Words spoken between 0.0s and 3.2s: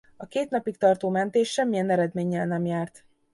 A két napig tartó mentés semmilyen eredménnyel nem járt.